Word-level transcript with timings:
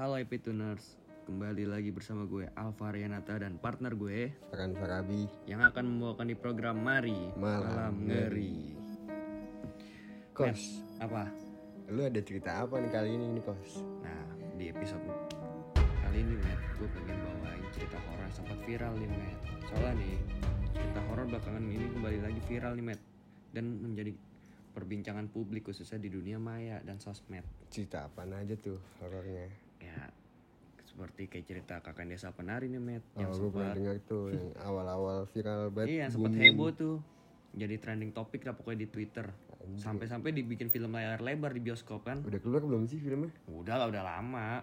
Halo 0.00 0.16
Epituners, 0.16 0.96
kembali 1.28 1.68
lagi 1.68 1.92
bersama 1.92 2.24
gue 2.24 2.48
Alva 2.56 2.88
Rianata 2.88 3.36
dan 3.36 3.60
partner 3.60 3.92
gue 3.92 4.32
Farhan 4.48 4.72
Farabi 4.72 5.28
yang 5.44 5.60
akan 5.60 5.84
membawakan 5.92 6.32
di 6.32 6.40
program 6.40 6.80
Mari 6.80 7.36
Malam 7.36 8.08
Ngeri. 8.08 8.80
Kos, 10.32 10.80
Apa? 11.04 11.28
lu 11.92 12.00
ada 12.00 12.16
cerita 12.24 12.64
apa 12.64 12.80
nih 12.80 12.88
kali 12.88 13.12
ini 13.12 13.28
nih 13.28 13.44
Kos? 13.44 13.84
Nah, 14.00 14.24
di 14.56 14.72
episode 14.72 15.04
kali 15.76 16.24
ini 16.24 16.32
Matt, 16.48 16.80
gue 16.80 16.88
pengen 16.96 17.20
bawain 17.20 17.64
cerita 17.68 18.00
horor 18.00 18.24
yang 18.24 18.32
sempat 18.32 18.56
viral 18.64 18.96
nih 18.96 19.04
Matt. 19.12 19.36
Soalnya 19.68 19.92
nih, 20.00 20.16
cerita 20.80 21.00
horor 21.12 21.28
belakangan 21.28 21.60
ini 21.68 21.86
kembali 21.92 22.18
lagi 22.24 22.40
viral 22.48 22.72
nih 22.72 22.86
Matt 22.88 23.02
dan 23.52 23.84
menjadi 23.84 24.16
perbincangan 24.72 25.28
publik 25.28 25.68
khususnya 25.68 26.00
di 26.00 26.08
dunia 26.08 26.40
maya 26.40 26.80
dan 26.88 26.96
sosmed. 26.96 27.44
Cerita 27.68 28.08
apa 28.08 28.24
aja 28.24 28.56
tuh 28.56 28.80
horornya? 29.04 29.68
Ya, 29.80 30.12
seperti 30.84 31.26
kayak 31.26 31.46
cerita 31.46 31.74
kakak 31.78 32.06
desa 32.06 32.30
penari 32.30 32.68
nih 32.68 32.78
Matt 32.78 33.04
Oh, 33.10 33.18
yang 33.18 33.30
gue 33.30 33.48
pernah 33.48 33.50
sempat 33.66 33.76
dengar 33.76 33.96
tuh 34.04 34.24
yang 34.28 34.48
awal-awal 34.60 35.18
viral 35.26 35.62
banget. 35.70 35.88
Iya, 35.90 36.06
sempat 36.08 36.30
booming. 36.30 36.44
heboh 36.46 36.70
tuh. 36.70 36.96
Jadi 37.50 37.74
trending 37.76 38.12
topik 38.12 38.44
lah 38.44 38.52
pokoknya 38.52 38.84
di 38.84 38.88
Twitter. 38.88 39.26
Sampai-sampai 39.72 40.30
dibikin 40.30 40.68
film 40.68 40.92
layar 40.92 41.18
lebar 41.18 41.50
di 41.50 41.60
bioskop 41.60 42.02
kan. 42.02 42.22
Udah 42.22 42.38
keluar 42.38 42.62
belum 42.62 42.86
sih 42.86 42.96
filmnya? 42.96 43.32
Udah 43.46 43.76
lah, 43.76 43.86
udah 43.86 44.02
lama. 44.02 44.62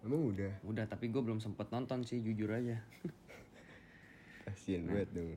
Emang 0.00 0.20
udah? 0.26 0.52
Udah, 0.62 0.84
tapi 0.84 1.08
gue 1.08 1.18
belum 1.18 1.38
sempet 1.38 1.68
nonton 1.68 2.02
sih, 2.02 2.18
jujur 2.18 2.48
aja. 2.48 2.78
Kasian 4.44 4.84
Nah. 4.84 4.94
banget 4.94 5.08
dong. 5.12 5.28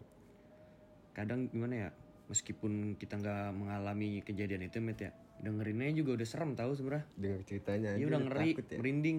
Kadang 1.11 1.39
gimana 1.47 1.75
ya, 1.75 1.89
meskipun 2.31 2.71
kita 2.95 3.19
nggak 3.19 3.51
mengalami 3.51 4.23
kejadian 4.23 4.63
itu, 4.63 4.79
Met 4.79 4.97
ya, 4.97 5.11
dengerinnya 5.37 5.91
juga 5.91 6.15
udah 6.15 6.25
serem 6.25 6.55
tahu 6.55 6.71
sebenarnya. 6.71 7.05
Dengar 7.13 7.41
ceritanya 7.43 7.89
aja 7.91 7.99
Iya 7.99 8.05
udah 8.07 8.21
ngeri, 8.23 8.49
takut 8.49 8.65
ya. 8.65 8.77
merinding. 8.79 9.17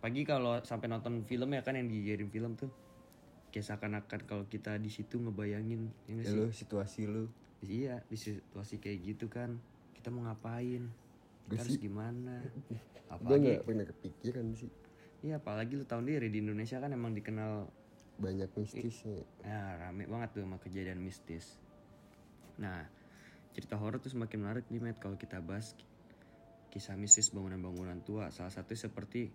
Pagi 0.00 0.22
kalau 0.24 0.58
sampai 0.60 0.88
nonton 0.88 1.22
film 1.22 1.48
ya 1.48 1.62
kan 1.62 1.76
yang 1.76 1.86
dijadiin 1.86 2.28
film 2.28 2.52
tuh. 2.54 2.72
Kayak 3.50 3.66
seakan-akan 3.66 4.20
kalau 4.24 4.44
kita 4.44 4.74
di 4.76 4.86
situ 4.86 5.18
ngebayangin 5.18 5.90
ya 6.06 6.14
Ya 6.16 6.24
sih? 6.24 6.36
lu 6.36 6.50
situasi 6.50 7.02
lu. 7.04 7.30
Iya, 7.60 8.02
di 8.04 8.16
situasi 8.16 8.78
kayak 8.78 8.98
gitu 9.04 9.26
kan. 9.26 9.58
Kita 9.92 10.08
mau 10.08 10.24
ngapain? 10.24 10.86
Gua 10.86 11.48
Kita 11.48 11.60
harus 11.60 11.74
sih- 11.74 11.82
gimana? 11.82 12.40
Apalagi, 13.12 13.46
gak 13.52 13.66
pernah 13.66 13.86
kepikiran 13.86 14.46
sih. 14.54 14.70
iya 15.20 15.36
apalagi 15.36 15.76
lu 15.76 15.84
tahu 15.84 16.00
diri 16.00 16.26
di 16.26 16.40
Indonesia 16.40 16.78
kan 16.78 16.88
emang 16.88 17.12
dikenal 17.12 17.68
Banyak 18.16 18.56
mistisnya. 18.56 19.20
ya 19.40 19.76
rame 19.76 20.08
banget 20.08 20.32
tuh 20.32 20.42
sama 20.42 20.56
kejadian 20.56 20.96
mistis. 20.96 21.60
Nah, 22.60 22.84
cerita 23.50 23.74
horor 23.74 23.98
tuh 23.98 24.12
semakin 24.12 24.38
menarik 24.38 24.64
nih 24.68 24.78
Matt 24.78 25.00
kalau 25.00 25.16
kita 25.16 25.40
bahas 25.40 25.72
kisah 26.70 26.94
mistis 26.94 27.32
bangunan-bangunan 27.32 28.04
tua. 28.04 28.28
Salah 28.30 28.52
satu 28.52 28.76
seperti 28.76 29.32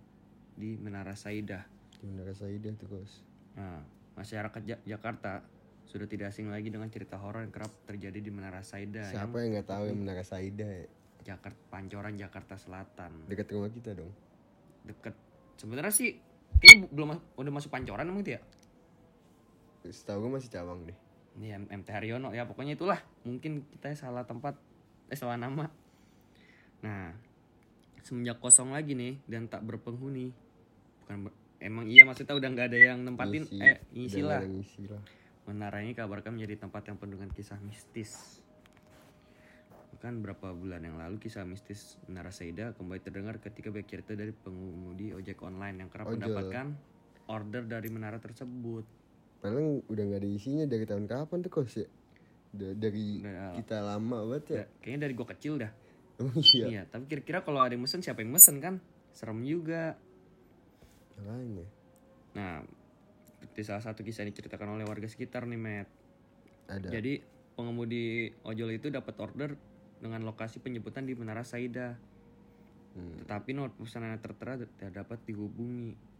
di 0.55 0.77
Menara 0.77 1.17
Saidah. 1.17 1.65
Di 1.97 2.05
Menara 2.05 2.31
Saidah 2.31 2.71
tuh 2.77 2.87
Kos. 2.87 3.25
Nah, 3.57 3.81
masyarakat 4.15 4.61
Ja- 4.63 4.83
Jakarta 4.87 5.43
sudah 5.85 6.05
tidak 6.05 6.31
asing 6.31 6.49
lagi 6.49 6.69
dengan 6.69 6.87
cerita 6.87 7.17
horor 7.17 7.45
yang 7.45 7.53
kerap 7.53 7.69
terjadi 7.85 8.17
di 8.17 8.31
Menara 8.31 8.61
Saidah 8.61 9.11
yang 9.11 9.29
Siapa 9.29 9.35
yang 9.37 9.51
nggak 9.53 9.67
tahu 9.67 9.83
yang 9.85 9.99
Menara 9.99 10.23
Saidah 10.23 10.69
ya? 10.69 10.87
Jakarta 11.25 11.57
Pancoran 11.69 12.13
Jakarta 12.15 12.53
Selatan. 12.55 13.25
Dekat 13.25 13.49
rumah 13.49 13.69
kita 13.69 13.93
dong. 13.93 14.13
deket 14.85 15.17
sebenarnya 15.57 15.89
sih 15.89 16.13
kayaknya 16.61 16.85
belum 16.93 17.09
udah 17.41 17.51
masuk 17.51 17.73
pancoran 17.73 18.05
emang 18.05 18.21
itu 18.21 18.37
ya 18.37 18.41
Setahu 19.81 20.29
gue 20.29 20.31
masih 20.37 20.49
Cawang 20.49 20.85
deh. 20.85 20.97
Ini 21.35 21.51
M- 21.51 21.69
MT 21.71 21.87
Haryono 21.91 22.31
ya 22.31 22.47
pokoknya 22.47 22.79
itulah 22.79 22.99
mungkin 23.27 23.67
kita 23.71 23.91
salah 23.95 24.23
tempat 24.23 24.55
eh 25.11 25.17
salah 25.17 25.35
nama 25.35 25.67
nah 26.81 27.11
semenjak 28.05 28.37
kosong 28.37 28.71
lagi 28.71 28.93
nih 28.93 29.19
dan 29.25 29.49
tak 29.49 29.65
berpenghuni 29.65 30.31
bukan 31.03 31.27
ber- 31.29 31.37
emang 31.59 31.85
iya 31.89 32.05
maksudnya 32.05 32.37
udah 32.37 32.49
nggak 32.51 32.67
ada 32.71 32.79
yang 32.79 32.99
nempatin 33.03 33.43
Ngisi. 33.49 33.59
eh 33.61 33.77
ngisi 33.91 34.21
lah 34.21 34.41
ngisi 34.45 34.83
lah. 34.87 35.01
menara 35.49 35.81
ini 35.81 35.93
kabarkan 35.93 36.37
menjadi 36.37 36.65
tempat 36.65 36.87
yang 36.89 36.97
penuh 36.97 37.17
dengan 37.17 37.31
kisah 37.33 37.59
mistis 37.61 38.41
Bahkan 39.95 40.19
berapa 40.21 40.51
bulan 40.51 40.83
yang 40.83 40.99
lalu 40.99 41.23
kisah 41.23 41.47
mistis 41.47 41.95
Menara 42.11 42.27
Saida 42.27 42.75
kembali 42.75 42.99
terdengar 42.99 43.39
ketika 43.39 43.71
baik 43.71 43.87
cerita 43.87 44.11
dari 44.11 44.35
pengemudi 44.35 45.15
ojek 45.15 45.39
online 45.39 45.81
yang 45.81 45.89
kerap 45.89 46.11
Ojol. 46.11 46.19
mendapatkan 46.19 46.75
order 47.31 47.63
dari 47.63 47.87
menara 47.87 48.19
tersebut. 48.19 48.83
Padahal 49.45 49.85
udah 49.85 50.03
nggak 50.09 50.21
ada 50.25 50.29
isinya 50.33 50.65
dari 50.65 50.89
tahun 50.89 51.05
kapan 51.05 51.37
tuh 51.45 51.51
kos 51.53 51.77
ya? 51.77 51.85
Da- 52.49 52.73
dari 52.73 53.21
Udah- 53.21 53.53
kita 53.61 53.77
lama 53.85 54.17
banget 54.25 54.43
ya. 54.49 54.57
Ya, 54.57 54.65
kayaknya 54.81 54.99
dari 55.05 55.13
gua 55.13 55.27
kecil 55.29 55.53
dah. 55.61 55.71
Emang 56.17 56.41
iya. 56.41 56.65
Iya, 56.65 56.81
tapi 56.89 57.05
kira-kira 57.05 57.45
kalau 57.45 57.61
ada 57.61 57.77
yang 57.77 57.85
mesen 57.85 58.01
siapa 58.01 58.25
yang 58.25 58.33
mesen 58.33 58.57
kan? 58.57 58.81
Serem 59.13 59.45
juga. 59.45 60.01
Makanya. 61.21 61.65
Nah, 62.33 62.65
seperti 63.37 63.61
salah 63.61 63.85
satu 63.85 64.01
kisah 64.01 64.25
yang 64.25 64.33
diceritakan 64.33 64.81
oleh 64.81 64.85
warga 64.89 65.05
sekitar 65.05 65.45
nih, 65.45 65.61
Matt. 65.61 65.87
Ada. 66.65 66.89
Jadi, 66.89 67.21
pengemudi 67.53 68.33
ojol 68.41 68.81
itu 68.81 68.89
dapat 68.89 69.13
order 69.21 69.53
dengan 70.01 70.25
lokasi 70.25 70.57
penjemputan 70.57 71.05
di 71.05 71.13
Menara 71.13 71.45
Saida. 71.45 71.93
Hmm. 72.97 73.21
Tetapi 73.21 73.53
nomor 73.53 73.77
pesanan 73.77 74.17
yang 74.17 74.23
tertera 74.25 74.57
tidak 74.57 75.05
dapat 75.05 75.21
dihubungi. 75.29 76.14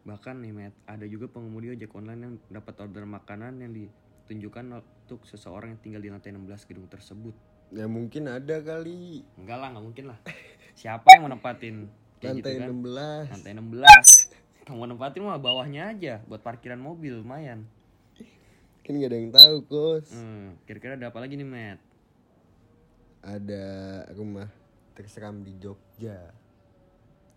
Bahkan 0.00 0.40
nih, 0.40 0.52
Matt, 0.56 0.74
ada 0.88 1.04
juga 1.04 1.28
pengemudi 1.28 1.76
ojek 1.76 1.92
online 1.92 2.20
yang 2.24 2.34
dapat 2.48 2.74
order 2.80 3.04
makanan 3.04 3.60
yang 3.60 3.72
ditunjukkan 3.76 4.80
untuk 4.80 5.28
seseorang 5.28 5.76
yang 5.76 5.80
tinggal 5.84 6.00
di 6.00 6.08
lantai 6.08 6.32
16 6.32 6.68
gedung 6.68 6.88
tersebut. 6.88 7.36
Ya 7.70 7.86
mungkin 7.86 8.26
ada 8.26 8.58
kali 8.58 9.22
Enggak 9.38 9.58
lah, 9.60 9.68
nggak 9.76 9.84
mungkin 9.84 10.04
lah. 10.10 10.18
Siapa 10.80 11.06
yang 11.14 11.28
mau 11.28 11.30
nempatin 11.30 11.86
kayak 12.18 12.40
lantai 12.40 12.52
gitu 12.56 12.60
kan? 12.64 12.68
16. 13.28 13.34
Lantai 13.36 13.52
16. 13.52 14.66
Kamu 14.66 14.84
nempatin 14.96 15.20
mah 15.22 15.38
bawahnya 15.38 15.82
aja 15.92 16.14
buat 16.24 16.40
parkiran 16.40 16.80
mobil 16.80 17.20
lumayan. 17.20 17.68
Kan 18.80 18.96
gak 18.96 19.12
ada 19.12 19.18
yang 19.20 19.30
tahu 19.30 19.56
kos. 19.68 20.08
Hmm, 20.16 20.56
kira-kira 20.64 20.96
ada 20.96 21.12
apa 21.12 21.20
lagi 21.20 21.36
nih, 21.36 21.46
Matt? 21.46 21.78
Ada 23.20 23.64
rumah 24.16 24.48
terseram 24.96 25.44
di 25.44 25.52
Jogja. 25.60 26.32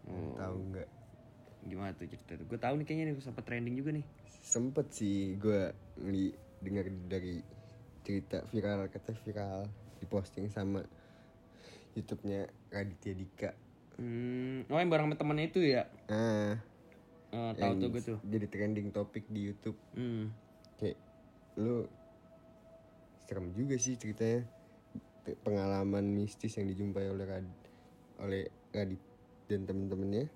Oh. 0.08 0.34
Tahu 0.40 0.58
nggak? 0.72 1.03
Gimana 1.64 1.96
tuh 1.96 2.08
cerita 2.08 2.36
Gue 2.44 2.60
tahu 2.60 2.74
nih 2.82 2.86
kayaknya 2.86 3.06
nih 3.12 3.16
sempat 3.24 3.44
trending 3.48 3.76
juga 3.80 3.92
nih. 3.96 4.06
Sempet 4.44 4.88
sih 4.92 5.40
gue 5.40 5.72
ngeli 6.00 6.36
dengar 6.64 6.86
dari 7.08 7.40
cerita 8.04 8.44
viral 8.52 8.92
kata 8.92 9.16
viral 9.24 9.68
diposting 10.04 10.52
sama 10.52 10.84
YouTube-nya 11.96 12.50
Raditya 12.74 13.14
Dika. 13.16 13.52
Hmm, 13.96 14.66
oh 14.68 14.78
yang 14.82 14.90
bareng 14.90 15.08
sama 15.08 15.16
temennya 15.16 15.46
itu 15.54 15.60
ya? 15.62 15.84
Ah, 16.10 16.58
Oh, 17.34 17.50
tahu 17.58 17.82
tuh 17.82 17.90
gue 17.90 18.02
tuh. 18.02 18.20
Jadi 18.22 18.46
trending 18.46 18.94
topik 18.94 19.26
di 19.26 19.50
YouTube. 19.50 19.78
Hmm. 19.98 20.30
kayak 20.78 20.98
lu 21.58 21.86
serem 23.24 23.54
juga 23.54 23.78
sih 23.78 23.96
ceritanya 23.96 24.44
Pe- 25.24 25.38
pengalaman 25.40 26.04
mistis 26.04 26.60
yang 26.60 26.68
dijumpai 26.68 27.08
oleh 27.08 27.24
Rad, 27.24 27.48
oleh 28.20 28.44
Radit 28.74 29.00
dan 29.48 29.64
temen-temennya 29.64 30.28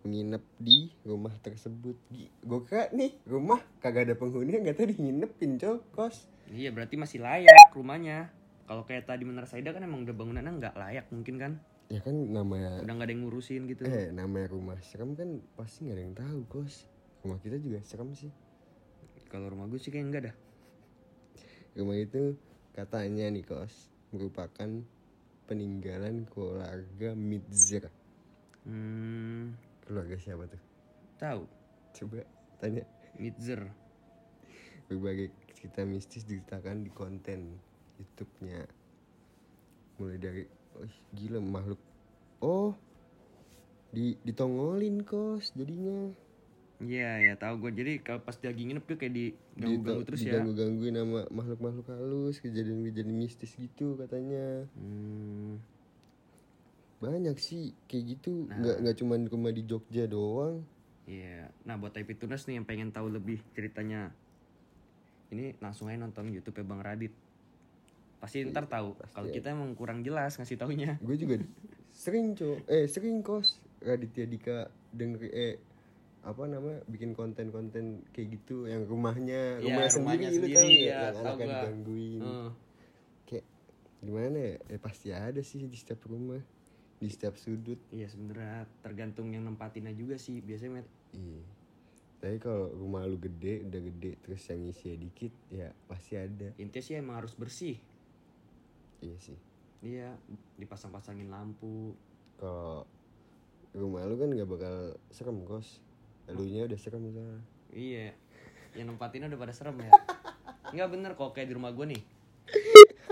menginap 0.00 0.40
di 0.56 0.88
rumah 1.02 1.36
tersebut 1.36 1.96
gue 2.40 2.60
kira 2.64 2.88
nih 2.90 3.20
rumah 3.24 3.60
kagak 3.78 4.08
ada 4.08 4.14
penghuni 4.14 4.56
nggak 4.56 4.74
tahu 4.74 4.88
dinginepin 4.88 5.56
cok 5.56 5.80
kos 5.90 6.24
Iya 6.46 6.74
berarti 6.74 6.98
masih 6.98 7.22
layak 7.22 7.70
rumahnya. 7.70 8.26
Kalau 8.66 8.82
kayak 8.82 9.06
tadi 9.06 9.22
Menara 9.22 9.46
Saida 9.46 9.70
kan 9.70 9.82
emang 9.82 10.02
udah 10.02 10.10
bangunannya 10.12 10.50
nggak 10.52 10.74
layak 10.74 11.06
mungkin 11.10 11.36
kan? 11.36 11.52
ya 11.86 11.98
kan 11.98 12.14
namanya 12.14 12.78
Udah 12.80 12.90
nggak 12.92 13.06
ada 13.06 13.12
yang 13.12 13.22
ngurusin 13.22 13.62
gitu. 13.66 13.82
eh 13.82 14.10
namanya 14.10 14.46
rumah 14.48 14.78
serem 14.80 15.14
kan 15.14 15.26
pasti 15.54 15.84
nggak 15.84 15.94
ada 15.94 16.02
yang 16.02 16.16
tahu 16.16 16.38
kos 16.48 16.86
rumah 17.20 17.38
kita 17.38 17.58
juga 17.58 17.78
serem 17.82 18.14
sih 18.14 18.30
Kalau 19.26 19.46
rumah 19.46 19.66
gue 19.66 19.76
sih 19.76 19.90
kayak 19.90 20.06
enggak 20.06 20.22
dah. 20.26 20.36
rumah 21.72 21.94
itu 21.94 22.34
katanya 22.72 23.26
nih 23.26 23.42
kos 23.42 23.74
merupakan 24.10 24.70
peninggalan 25.44 26.26
keluarga 26.26 27.14
Mitzer 27.14 27.90
Hmm, 28.60 29.54
keluarga 29.82 30.16
siapa 30.16 30.44
tuh 30.46 30.60
tahu. 31.16 31.42
coba 31.92 32.22
tanya 32.56 32.84
Mitzer. 33.14 33.60
berbagai 34.86 35.28
cerita 35.52 35.82
mistis 35.82 36.22
diceritakan 36.22 36.82
di 36.82 36.90
konten 36.90 37.58
YouTube-nya 37.96 38.64
mulai 39.96 40.16
dari 40.16 40.42
oh 40.72 40.82
gila 41.12 41.38
makhluk 41.38 41.78
oh 42.40 42.72
di 43.90 44.16
ditongolin 44.20 45.02
kos 45.02 45.52
jadinya 45.52 46.10
Iya 46.80 47.20
ya 47.20 47.34
tahu 47.36 47.60
gue. 47.60 47.76
Jadi 47.76 47.92
kalau 48.00 48.24
pas 48.24 48.32
dia 48.32 48.48
lagi 48.48 48.64
nginep 48.64 48.80
tuh 48.82 48.96
kayak 48.96 49.12
diganggu-ganggu 49.12 50.00
Dito- 50.00 50.06
terus 50.08 50.20
ya. 50.22 50.32
diganggu-gangguin 50.32 50.96
sama 50.96 51.20
makhluk-makhluk 51.28 51.86
halus 51.86 52.40
kejadian-kejadian 52.40 53.12
mistis 53.12 53.52
gitu 53.52 54.00
katanya 54.00 54.64
Hmm, 54.72 55.60
banyak 57.00 57.36
sih 57.36 57.72
kayak 57.84 58.04
gitu 58.10 58.44
Nah. 58.44 58.56
nggak 58.56 58.76
nggak 58.78 58.96
cuma 58.96 59.14
rumah 59.18 59.50
di 59.50 59.62
Jogja 59.62 60.04
doang 60.04 60.62
Iya. 61.04 61.50
Nah 61.64 61.74
buat 61.74 61.90
IP 61.90 62.14
Tunas 62.14 62.44
nih 62.44 62.54
yang 62.54 62.66
pengen 62.68 62.88
tahu 62.88 63.10
lebih 63.10 63.42
ceritanya, 63.50 64.14
ini 65.28 65.58
langsung 65.58 65.90
aja 65.90 65.98
nonton 65.98 66.30
YouTube 66.30 66.54
ya 66.54 66.64
Bang 66.64 66.78
Radit. 66.78 67.10
Pasti 68.16 68.46
ntar 68.46 68.70
tahu. 68.70 68.94
Kalau 69.10 69.26
kita 69.28 69.50
emang 69.50 69.74
kurang 69.74 70.00
jelas 70.00 70.36
ngasih 70.36 70.54
taunya. 70.54 71.00
gue 71.02 71.16
juga 71.16 71.42
sering 71.90 72.32
cok 72.32 72.62
eh 72.64 72.86
sering 72.86 73.20
kos 73.20 73.58
Raditya 73.80 74.22
Dika 74.24 74.58
denger 74.88 75.20
eh 75.26 75.58
apa 76.20 76.44
namanya 76.44 76.84
bikin 76.86 77.10
konten-konten 77.10 78.06
kayak 78.12 78.38
gitu 78.38 78.68
yang 78.68 78.84
rumahnya 78.84 79.58
Iya, 79.58 79.66
rumahnya 79.66 79.90
sendiri, 79.90 79.98
rumahnya 79.98 80.30
sendiri, 80.30 80.54
tahu 80.54 80.62
nggak? 80.62 80.78
ya, 80.78 80.94
yang 80.94 81.02
tahu 81.02 81.18
anaknya 81.18 81.34
gua. 81.34 81.50
digangguin 81.50 82.20
Heeh. 82.20 82.48
kayak 83.26 83.44
gimana 83.98 84.36
ya 84.38 84.54
eh, 84.68 84.78
pasti 84.78 85.08
ada 85.10 85.40
sih 85.40 85.64
di 85.64 85.74
setiap 85.74 86.06
rumah 86.06 86.38
di 87.00 87.08
setiap 87.08 87.34
sudut. 87.40 87.80
Iya 87.90 88.06
sebenarnya 88.12 88.68
tergantung 88.84 89.32
yang 89.32 89.48
nempatinnya 89.48 89.96
juga 89.96 90.20
sih 90.20 90.44
biasanya 90.44 90.84
met. 90.84 90.88
Iya. 91.16 91.42
Tapi 92.20 92.36
kalau 92.36 92.68
rumah 92.76 93.08
lu 93.08 93.16
gede 93.16 93.64
udah 93.64 93.80
gede 93.80 94.20
terus 94.20 94.44
yang 94.52 94.68
isinya 94.68 94.96
dikit 95.00 95.32
ya 95.48 95.72
pasti 95.88 96.20
ada. 96.20 96.52
Intinya 96.60 96.84
sih 96.84 96.94
emang 97.00 97.24
harus 97.24 97.32
bersih. 97.32 97.80
Iya 99.00 99.16
sih. 99.16 99.38
Iya 99.80 100.12
dipasang-pasangin 100.60 101.32
lampu. 101.32 101.96
Kalau 102.36 102.84
rumah 103.72 104.04
lu 104.04 104.20
kan 104.20 104.28
nggak 104.28 104.46
bakal 104.46 104.76
serem 105.08 105.40
kos. 105.48 105.80
Elunya 106.28 106.68
udah 106.68 106.78
serem 106.78 107.00
misalnya 107.08 107.40
iya. 107.72 108.12
Yang 108.76 108.94
nempatinnya 108.94 109.32
udah 109.32 109.40
pada 109.40 109.56
serem 109.56 109.80
ya. 109.80 109.90
Nggak 110.76 110.88
bener 110.94 111.10
kok 111.18 111.34
kayak 111.34 111.50
di 111.50 111.54
rumah 111.58 111.74
gue 111.74 111.90
nih. 111.90 112.02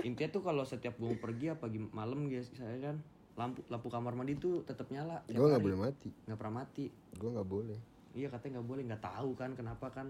Intinya 0.07 0.31
tuh 0.31 0.43
kalau 0.47 0.63
setiap 0.63 0.95
gue 0.95 1.11
mau 1.11 1.19
pergi 1.19 1.51
apa 1.51 1.67
malam 1.91 2.31
guys 2.31 2.47
saya 2.55 2.79
kan 2.79 3.03
lampu 3.39 3.63
lampu 3.71 3.87
kamar 3.87 4.19
mandi 4.19 4.35
tuh 4.35 4.67
tetap 4.67 4.91
nyala. 4.91 5.23
Gue 5.31 5.47
nggak 5.47 5.63
boleh 5.63 5.79
mati. 5.79 6.11
Nggak 6.27 6.39
pernah 6.43 6.55
mati. 6.67 6.85
Gue 7.15 7.31
nggak 7.31 7.49
boleh. 7.49 7.79
Iya 8.19 8.29
katanya 8.35 8.59
nggak 8.59 8.69
boleh. 8.69 8.83
Nggak 8.91 9.05
tahu 9.07 9.31
kan 9.39 9.51
kenapa 9.55 9.87
kan. 9.95 10.07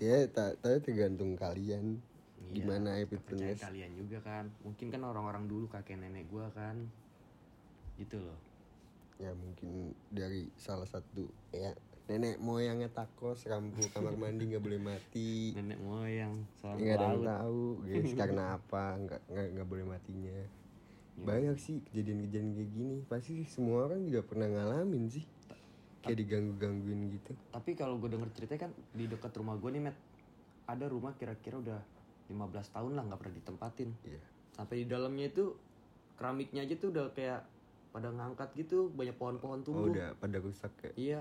Ya 0.00 0.24
tak 0.32 0.56
tapi 0.64 0.80
tergantung 0.80 1.36
kalian. 1.36 2.00
Iya, 2.48 2.64
gimana 2.64 2.96
efektivitas 2.96 3.68
kalian 3.68 3.92
juga 4.00 4.18
kan. 4.24 4.48
Mungkin 4.64 4.88
kan 4.88 5.04
orang-orang 5.04 5.44
dulu 5.44 5.68
kakek 5.68 6.00
nenek 6.00 6.24
gue 6.32 6.46
kan. 6.56 6.88
Gitu 8.00 8.16
loh. 8.16 8.40
Ya 9.20 9.36
mungkin 9.36 9.92
dari 10.08 10.48
salah 10.56 10.88
satu 10.88 11.28
ya 11.52 11.76
nenek 12.08 12.40
moyangnya 12.40 12.88
takos 12.88 13.44
lampu 13.44 13.84
kamar 13.92 14.16
mandi 14.24 14.48
nggak 14.48 14.64
boleh 14.64 14.80
mati. 14.80 15.52
Nenek 15.52 15.84
moyang 15.84 16.48
nggak 16.64 16.96
ada 16.96 17.06
yang 17.12 17.28
tahu 17.28 17.84
guys. 17.84 18.16
Karena 18.24 18.56
apa? 18.56 18.96
Nggak 18.96 19.20
nggak 19.28 19.68
boleh 19.68 19.84
matinya 19.84 20.40
banyak 21.24 21.56
sih 21.58 21.82
kejadian-kejadian 21.90 22.54
kayak 22.54 22.70
gini. 22.70 22.96
Pasti 23.06 23.42
semua 23.48 23.90
orang 23.90 24.06
juga 24.06 24.22
pernah 24.22 24.46
ngalamin 24.46 25.10
sih. 25.10 25.24
Kayak 26.04 26.18
diganggu 26.24 26.54
gangguin 26.56 27.10
gitu. 27.10 27.32
Tapi 27.50 27.74
kalau 27.74 27.98
gue 27.98 28.10
denger 28.10 28.30
ceritanya 28.34 28.70
kan 28.70 28.72
di 28.94 29.04
dekat 29.10 29.32
rumah 29.34 29.58
gue 29.58 29.70
nih 29.74 29.82
met 29.82 29.96
ada 30.68 30.84
rumah 30.86 31.16
kira-kira 31.18 31.58
udah 31.58 31.80
15 32.28 32.74
tahun 32.76 32.92
lah 32.94 33.02
nggak 33.08 33.18
pernah 33.18 33.34
ditempatin. 33.34 33.90
Iya. 34.06 34.22
Sampai 34.54 34.84
di 34.84 34.86
dalamnya 34.86 35.26
itu 35.32 35.56
keramiknya 36.18 36.66
aja 36.66 36.74
tuh 36.78 36.90
udah 36.90 37.06
kayak 37.14 37.40
pada 37.88 38.12
ngangkat 38.12 38.52
gitu 38.58 38.92
banyak 38.92 39.16
pohon-pohon 39.16 39.62
oh 39.62 39.64
tumbuh 39.64 39.88
udah 39.88 40.12
pada 40.20 40.36
rusak 40.42 40.70
ya 40.84 40.90
iya 40.98 41.20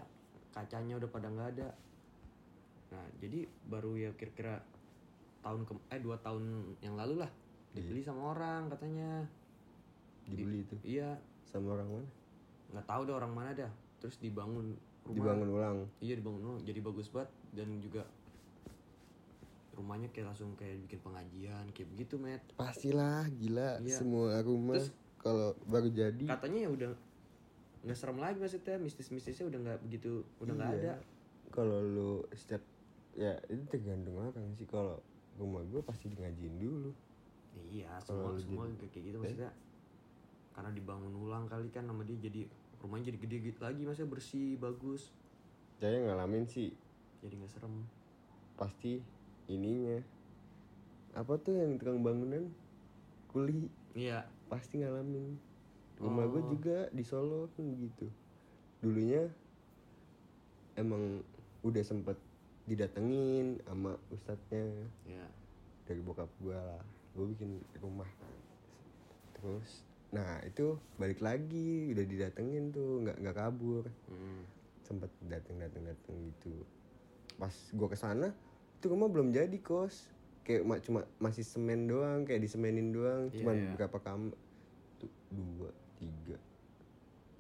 kacanya 0.52 1.00
udah 1.00 1.10
pada 1.10 1.30
nggak 1.32 1.50
ada. 1.58 1.70
Nah 2.92 3.06
jadi 3.22 3.48
baru 3.70 3.96
ya 3.96 4.12
kira-kira 4.18 4.60
tahun 5.46 5.64
ke 5.64 5.74
eh 5.96 6.02
dua 6.02 6.18
tahun 6.20 6.76
yang 6.84 6.98
lalu 7.00 7.24
lah 7.24 7.32
dibeli 7.72 8.02
sama 8.02 8.34
orang 8.36 8.68
katanya 8.74 9.24
dibeli 10.28 10.60
itu 10.62 10.76
iya. 10.84 11.16
Sama 11.44 11.74
orang 11.74 11.88
mana? 11.90 12.10
Nggak 12.76 12.86
tahu 12.86 13.02
deh 13.04 13.16
orang 13.16 13.32
mana 13.32 13.52
dah. 13.56 13.72
Terus 13.98 14.20
dibangun 14.20 14.76
rumah. 15.04 15.16
Dibangun 15.16 15.50
ulang. 15.50 15.78
Iya 16.00 16.20
dibangun 16.20 16.42
ulang. 16.44 16.60
Jadi 16.62 16.80
bagus 16.80 17.08
banget. 17.08 17.32
Dan 17.56 17.80
juga 17.80 18.04
rumahnya 19.78 20.10
kayak 20.10 20.34
langsung 20.34 20.58
kayak 20.58 20.82
bikin 20.84 21.00
pengajian 21.00 21.66
kayak 21.70 21.88
begitu 21.94 22.18
met 22.18 22.42
pastilah 22.58 23.30
gila. 23.32 23.78
Iya. 23.80 23.94
semua 23.96 24.42
rumah 24.42 24.76
Terus- 24.76 24.94
kalau 25.18 25.54
baru 25.64 25.88
jadi. 25.88 26.26
katanya 26.26 26.60
ya 26.66 26.70
udah 26.70 26.92
nggak 27.86 27.98
serem 27.98 28.18
lagi 28.18 28.38
maksudnya. 28.38 28.76
Mistis-mistisnya 28.78 29.46
udah 29.48 29.60
nggak 29.62 29.80
begitu 29.86 30.26
udah 30.40 30.54
nggak 30.54 30.72
Iya. 30.74 30.82
ada. 30.82 30.94
Kalau 31.54 31.78
lu 31.80 32.12
setiap 32.34 32.62
ya 33.14 33.38
itu 33.48 33.64
tergantung 33.70 34.18
orang 34.18 34.34
sih. 34.54 34.66
Kalau 34.66 34.98
rumah 35.38 35.62
gue 35.64 35.80
pasti 35.80 36.10
di 36.10 36.18
ngajiin 36.18 36.58
dulu. 36.58 36.92
Iya 37.70 37.98
semua 38.02 38.34
semua 38.38 38.66
jadi- 38.66 38.78
kayak 38.78 38.92
kayak 38.92 39.06
gitu 39.06 39.18
maksudnya 39.18 39.52
karena 40.58 40.74
dibangun 40.74 41.14
ulang 41.14 41.46
kali 41.46 41.70
kan 41.70 41.86
sama 41.86 42.02
dia 42.02 42.18
jadi 42.18 42.50
rumahnya 42.82 43.14
jadi 43.14 43.20
gede 43.22 43.38
gitu 43.54 43.60
lagi 43.62 43.86
maksudnya 43.86 44.10
bersih 44.10 44.58
bagus. 44.58 45.14
Saya 45.78 46.02
ngalamin 46.10 46.50
sih. 46.50 46.74
Jadi 47.22 47.38
nggak 47.38 47.54
serem. 47.54 47.86
Pasti 48.58 48.98
ininya. 49.46 50.02
Apa 51.14 51.38
tuh 51.38 51.62
yang 51.62 51.78
tukang 51.78 52.02
bangunan? 52.02 52.50
Kuli. 53.30 53.70
Iya. 53.94 54.26
Pasti 54.50 54.82
ngalamin. 54.82 55.38
Rumah 56.02 56.26
gue 56.30 56.42
Oh. 56.42 56.50
juga 56.50 56.90
di 56.90 57.06
Solo 57.06 57.54
kan 57.54 57.66
gitu. 57.78 58.10
Dulunya 58.82 59.30
emang 60.74 61.22
udah 61.62 61.82
sempet 61.86 62.18
didatengin 62.66 63.62
sama 63.66 63.94
ustadznya. 64.10 64.66
Ya 65.06 65.26
dari 65.88 66.04
bokap 66.04 66.28
gue 66.44 66.54
lah. 66.54 66.84
Gue 67.16 67.32
bikin 67.34 67.62
rumah 67.80 68.06
terus 69.38 69.87
nah 70.18 70.42
itu 70.42 70.74
balik 70.98 71.22
lagi 71.22 71.94
udah 71.94 72.02
didatengin 72.04 72.74
tuh 72.74 73.06
nggak 73.06 73.22
nggak 73.22 73.38
kabur 73.38 73.86
Hmm. 74.10 74.42
sempet 74.82 75.14
dateng 75.22 75.62
dateng 75.62 75.86
dateng 75.86 76.16
gitu 76.26 76.66
pas 77.38 77.54
gue 77.54 77.88
ke 77.88 77.94
sana 77.94 78.34
itu 78.74 78.86
rumah 78.90 79.06
belum 79.06 79.30
jadi 79.30 79.54
kos 79.62 80.10
kayak 80.42 80.64
ma- 80.66 80.82
cuma 80.82 81.06
masih 81.20 81.46
semen 81.46 81.86
doang 81.86 82.26
kayak 82.26 82.42
disemenin 82.42 82.90
doang 82.90 83.30
Iya, 83.30 83.36
cuman 83.38 83.56
iya. 83.56 83.72
berapa 83.78 83.98
kamar 84.00 84.34
tuh 84.98 85.12
dua 85.30 85.70
tiga 85.96 86.38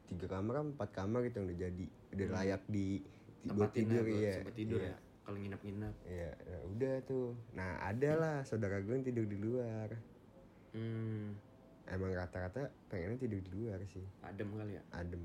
tiga 0.05 0.27
kamar 0.29 0.61
empat 0.61 0.89
kamar 0.93 1.25
gitu 1.25 1.41
yang 1.41 1.47
udah 1.49 1.59
jadi 1.59 1.85
udah 2.13 2.27
layak 2.31 2.61
di, 2.67 3.01
buat 3.47 3.71
tidur 3.71 4.05
ya, 4.05 4.43
tidur 4.53 4.79
iya. 4.79 4.93
ya 4.93 4.97
kalau 5.23 5.37
nginep-nginep 5.39 5.93
Iya, 6.07 6.31
ya 6.39 6.59
udah 6.63 6.95
tuh. 7.03 7.35
Nah, 7.51 7.83
ada 7.83 8.11
lah 8.15 8.37
saudara 8.43 8.79
gue 8.79 8.95
yang 8.95 9.03
tidur 9.03 9.27
di 9.27 9.35
luar. 9.35 9.91
hmm. 10.71 11.46
Emang 11.87 12.11
rata-rata 12.11 12.67
pengennya 12.91 13.17
tidur 13.19 13.39
di 13.39 13.51
luar 13.55 13.79
sih, 13.87 14.03
adem 14.27 14.49
kali 14.55 14.75
ya 14.75 14.83
adem. 14.95 15.23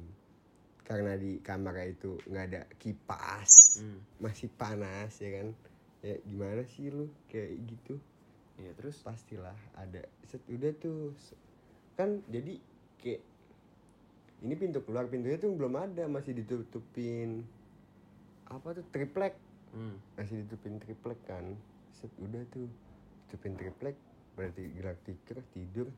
Karena 0.83 1.15
di 1.19 1.39
kamarnya 1.43 1.87
itu 1.91 2.19
nggak 2.27 2.45
ada 2.53 2.63
kipas, 2.79 3.83
hmm. 3.83 4.23
masih 4.23 4.49
panas 4.55 5.19
ya 5.19 5.43
kan. 5.43 5.49
Ya 6.03 6.19
gimana 6.27 6.63
sih 6.67 6.91
lu 6.91 7.07
kayak 7.31 7.55
gitu? 7.67 7.95
iya 8.61 8.71
terus 8.79 9.01
Pastilah 9.03 9.57
ada. 9.79 10.03
Set 10.27 10.43
udah 10.51 10.73
tuh. 10.79 11.15
Kan 11.99 12.23
jadi 12.31 12.59
kayak 13.03 13.23
ini 14.43 14.55
pintu 14.59 14.83
keluar 14.83 15.07
pintunya 15.07 15.39
tuh 15.39 15.55
belum 15.55 15.79
ada, 15.79 16.11
masih 16.11 16.35
ditutupin 16.35 17.47
apa 18.53 18.77
tuh 18.77 18.85
triplek 18.93 19.33
hmm. 19.73 19.97
masih 20.21 20.45
ditutupin 20.45 20.77
triplek 20.77 21.21
kan 21.25 21.57
set 21.97 22.13
udah 22.21 22.45
tuh 22.53 22.69
tutupin 23.27 23.57
triplek 23.57 23.97
berarti 24.37 24.69
gerak 24.77 25.01
tidur 25.09 25.41
tidur 25.57 25.89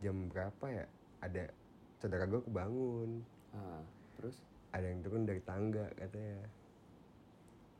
jam 0.00 0.28
berapa 0.28 0.66
ya? 0.66 0.84
Ada 1.20 1.52
saudara 1.96 2.24
gue 2.24 2.40
kebangun. 2.40 3.20
Ah, 3.52 3.84
terus? 4.16 4.40
Ada 4.72 4.86
yang 4.86 5.00
turun 5.00 5.24
dari 5.24 5.40
tangga 5.40 5.86
katanya. 5.94 6.46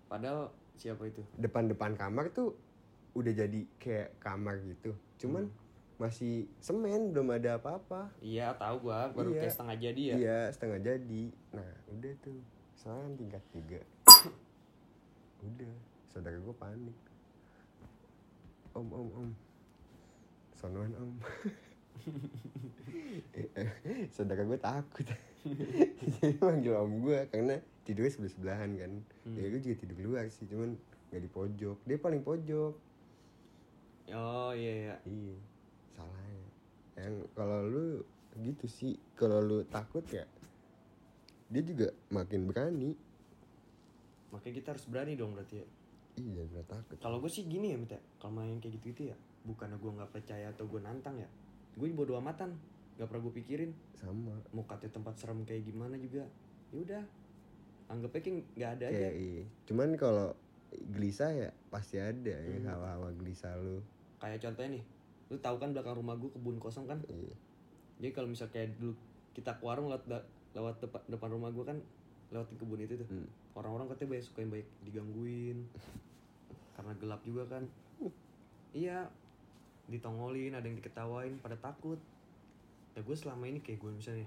Padahal 0.07 0.51
siapa 0.75 1.07
itu? 1.07 1.23
Depan-depan 1.37 1.95
kamar 1.95 2.29
tuh 2.31 2.57
udah 3.13 3.33
jadi 3.33 3.61
kayak 3.79 4.19
kamar 4.19 4.59
gitu. 4.63 4.95
Cuman 5.19 5.49
masih 5.97 6.49
semen 6.59 7.13
belum 7.13 7.31
ada 7.31 7.57
apa-apa. 7.57 8.09
Iya 8.19 8.57
tahu 8.57 8.89
gua 8.89 9.13
baru 9.13 9.37
Iya. 9.37 9.41
kayak 9.45 9.53
setengah 9.53 9.77
jadi 9.77 10.03
ya? 10.03 10.15
Iya 10.17 10.39
setengah 10.51 10.79
jadi. 10.81 11.23
Nah 11.53 11.71
udah 11.93 12.13
tuh 12.19 12.39
soalnya 12.75 13.09
tingkat 13.17 13.43
tiga. 13.53 13.81
Udah 15.41 15.73
saudara 16.09 16.37
gue 16.37 16.57
panik. 16.57 16.99
Om 18.73 18.89
om 18.89 19.09
om. 19.15 19.31
Sonoan 20.53 20.93
om 20.97 21.13
saudara 24.15 24.43
gue 24.45 24.61
takut. 24.61 25.07
Jadi 26.21 26.37
manggil 26.41 26.77
om 26.77 27.01
gue 27.01 27.19
karena 27.33 27.57
tidurnya 27.89 28.13
sebelah 28.13 28.33
sebelahan 28.33 28.71
kan 28.77 28.93
ya 29.35 29.47
gue 29.49 29.61
juga 29.65 29.77
tidur 29.81 29.99
luar 30.05 30.29
sih 30.29 30.45
cuman 30.47 30.77
nggak 31.11 31.23
di 31.23 31.31
pojok. 31.31 31.79
Dia 31.89 31.99
paling 31.99 32.23
pojok. 32.23 32.75
Oh 34.11 34.53
iya 34.53 34.73
iya. 34.75 34.97
Iya 35.07 35.37
salahnya 35.97 36.49
yang 37.01 37.15
kalau 37.33 37.65
lu 37.65 37.89
gitu 38.41 38.67
sih 38.69 38.95
kalau 39.17 39.43
lu 39.43 39.59
takut 39.69 40.05
ya 40.09 40.25
dia 41.51 41.63
juga 41.67 41.91
makin 42.15 42.47
berani. 42.47 42.95
Makanya 44.31 44.55
kita 44.63 44.69
harus 44.77 44.87
berani 44.87 45.19
dong 45.19 45.35
berarti 45.35 45.59
ya. 45.59 45.67
Iya 46.21 46.43
jangan 46.55 46.69
takut. 46.79 46.97
Kalau 47.03 47.19
gue 47.19 47.31
sih 47.33 47.43
gini 47.49 47.75
ya 47.75 47.77
minta 47.81 47.99
kalau 48.23 48.39
main 48.39 48.63
kayak 48.63 48.79
gitu 48.79 48.87
gitu 48.95 49.03
ya 49.11 49.19
bukannya 49.41 49.81
gue 49.81 49.93
nggak 49.97 50.13
percaya 50.13 50.53
atau 50.53 50.69
gue 50.69 50.81
nantang 50.85 51.17
ya 51.17 51.29
gue 51.77 51.89
bodo 51.93 52.19
amatan 52.19 52.55
nggak 52.97 53.07
pernah 53.09 53.23
gue 53.25 53.35
pikirin. 53.41 53.71
Sama. 53.97 54.37
Mau 54.53 54.65
katanya 54.69 55.01
tempat 55.01 55.15
serem 55.17 55.41
kayak 55.45 55.65
gimana 55.65 55.97
juga. 55.97 56.25
Ya 56.71 56.79
udah 56.85 57.03
anggapnya 57.91 58.21
kayak 58.23 58.37
nggak 58.55 58.71
ada 58.79 58.85
aja. 58.87 58.97
Kayak 58.97 59.15
iya. 59.17 59.45
cuman 59.67 59.89
kalau 59.99 60.29
gelisah 60.95 61.31
ya 61.35 61.49
pasti 61.73 61.99
ada 61.99 62.31
ya 62.31 62.59
hawa-hawa 62.71 63.11
gelisah 63.19 63.57
lu. 63.59 63.83
Kayak 64.21 64.45
contohnya 64.45 64.79
nih 64.79 64.85
lu 65.31 65.37
tahu 65.39 65.57
kan 65.63 65.71
belakang 65.75 65.97
rumah 65.99 66.15
gue 66.19 66.31
kebun 66.31 66.59
kosong 66.61 66.87
kan? 66.87 67.01
Iya. 67.09 67.35
Jadi 68.01 68.11
kalau 68.15 68.29
misal 68.31 68.49
kayak 68.53 68.77
dulu 68.79 68.95
kita 69.35 69.57
ke 69.57 69.63
warung 69.65 69.89
da- 70.07 70.27
lewat 70.55 70.83
depan 70.83 71.01
depan 71.07 71.29
rumah 71.31 71.51
gue 71.55 71.65
kan 71.65 71.79
lewatin 72.31 72.57
kebun 72.59 72.79
itu 72.79 72.95
tuh 73.01 73.09
Hmm. 73.11 73.27
orang-orang 73.59 73.91
katanya 73.91 74.19
banyak 74.19 74.27
suka 74.27 74.39
yang 74.45 74.53
baik 74.55 74.69
digangguin. 74.87 75.59
Karena 76.77 76.93
gelap 77.01 77.21
juga 77.27 77.43
kan. 77.49 77.65
Iya 78.71 79.11
ditongolin 79.91 80.55
ada 80.55 80.65
yang 80.65 80.79
diketawain 80.79 81.37
pada 81.43 81.59
takut. 81.59 81.99
Ya 82.95 83.03
gue 83.03 83.17
selama 83.17 83.47
ini 83.47 83.59
kayak 83.61 83.83
gue 83.83 83.91
misalnya 83.91 84.27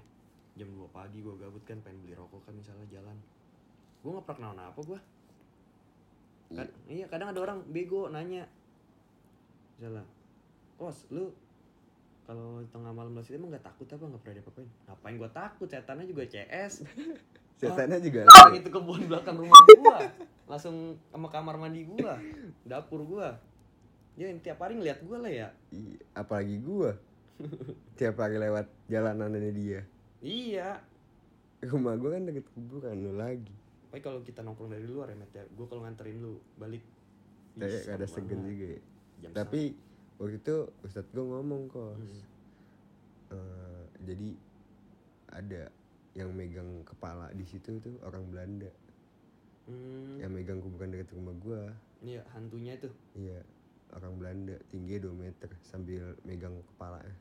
jam 0.54 0.70
2 0.70 0.86
pagi 0.94 1.18
gue 1.18 1.34
gabut 1.34 1.64
kan 1.66 1.80
pengen 1.82 1.98
beli 2.04 2.14
rokok 2.14 2.44
kan 2.46 2.54
misalnya 2.54 2.86
jalan. 2.92 3.16
Gue 4.04 4.10
nggak 4.12 4.26
pernah 4.28 4.52
kenal 4.52 4.68
apa 4.70 4.82
gue 4.84 5.00
kan 6.54 6.68
iya 6.86 7.08
kadang 7.08 7.32
ada 7.32 7.40
orang 7.40 7.58
bego 7.72 8.12
nanya. 8.12 8.46
Misalnya 9.80 10.04
kos 10.78 11.08
lu 11.10 11.32
kalau 12.24 12.64
tengah 12.72 12.88
malam 12.88 13.12
itu 13.20 13.36
emang 13.36 13.52
gak 13.52 13.68
takut 13.68 13.84
apa? 13.84 14.00
Nggak 14.00 14.20
pernah 14.24 14.34
diapa-apain. 14.40 14.68
Ngapain 14.88 15.14
gue 15.20 15.30
takut? 15.34 15.66
Setannya 15.68 16.06
juga 16.08 16.22
CS 16.24 16.72
setannya 17.58 17.98
juga 18.02 18.20
Ah, 18.28 18.50
itu 18.52 18.68
kebun 18.68 19.06
belakang 19.06 19.36
rumah 19.38 19.60
gua. 19.78 19.98
Langsung 20.50 20.98
sama 21.08 21.28
kamar 21.30 21.56
mandi 21.56 21.86
gua, 21.86 22.18
dapur 22.66 23.06
gua. 23.06 23.38
Ya 24.14 24.30
tiap 24.38 24.58
hari 24.58 24.78
ngeliat 24.78 25.02
gua 25.02 25.18
lah 25.18 25.32
ya. 25.32 25.48
Iya, 25.68 25.98
apalagi 26.14 26.56
gua 26.58 26.94
tiap 27.98 28.14
hari 28.16 28.38
lewat 28.38 28.70
jalanannya 28.86 29.50
dia 29.50 29.80
Iya. 30.22 30.78
rumah 31.64 31.96
gua 31.96 32.14
kan 32.14 32.24
deket 32.24 32.46
kuburan 32.52 32.94
lu 33.00 33.12
lagi 33.14 33.50
Tapi 33.90 34.00
kalau 34.00 34.22
kita 34.22 34.42
nongkrong 34.42 34.70
dari 34.70 34.84
luar 34.84 35.06
ya, 35.08 35.16
Met 35.16 35.30
ya. 35.30 35.42
Gua 35.50 35.66
kalau 35.66 35.82
nganterin 35.82 36.18
lu 36.18 36.38
balik. 36.54 36.82
gak 37.54 37.70
ada 37.88 38.06
segen 38.06 38.42
juga 38.42 38.66
ya. 38.74 38.80
Jam 39.20 39.30
tapi 39.32 39.74
waktu 40.16 40.38
itu 40.38 40.56
ustadz 40.82 41.10
gua 41.10 41.24
ngomong 41.32 41.62
kos 41.68 41.98
Hmm. 41.98 42.22
Eh, 43.30 43.82
jadi 44.04 44.28
ada 45.32 45.62
yang 46.14 46.30
megang 46.30 46.84
kepala 46.84 47.30
di 47.30 47.42
situ 47.42 47.78
tuh 47.78 47.98
orang 48.00 48.22
Belanda 48.28 48.70
Hmm, 49.64 50.20
yang 50.20 50.30
megang 50.30 50.60
kuburan 50.60 50.92
deket 50.92 51.10
rumah 51.10 51.34
gua 51.36 51.62
Iya, 51.98 52.20
hantunya 52.30 52.76
itu. 52.76 52.90
iya 53.16 53.40
orang 53.94 54.12
Belanda 54.14 54.56
tinggi 54.68 54.98
2 54.98 55.10
meter 55.12 55.50
sambil 55.62 56.02
megang 56.22 56.54
kepalanya 56.68 57.14